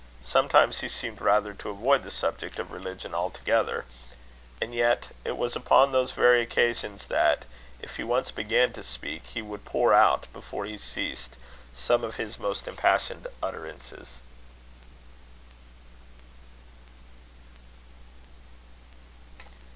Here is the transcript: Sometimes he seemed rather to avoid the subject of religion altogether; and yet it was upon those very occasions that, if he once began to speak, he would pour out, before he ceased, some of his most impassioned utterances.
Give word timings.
Sometimes 0.25 0.79
he 0.79 0.89
seemed 0.89 1.21
rather 1.21 1.53
to 1.53 1.69
avoid 1.69 2.01
the 2.01 2.09
subject 2.09 2.57
of 2.57 2.71
religion 2.71 3.13
altogether; 3.13 3.85
and 4.59 4.73
yet 4.73 5.09
it 5.23 5.37
was 5.37 5.55
upon 5.55 5.91
those 5.91 6.11
very 6.13 6.41
occasions 6.41 7.05
that, 7.05 7.45
if 7.79 7.97
he 7.97 8.03
once 8.03 8.31
began 8.31 8.73
to 8.73 8.83
speak, 8.83 9.21
he 9.27 9.43
would 9.43 9.63
pour 9.63 9.93
out, 9.93 10.25
before 10.33 10.65
he 10.65 10.79
ceased, 10.79 11.37
some 11.75 12.03
of 12.03 12.15
his 12.15 12.39
most 12.39 12.67
impassioned 12.67 13.27
utterances. 13.43 14.13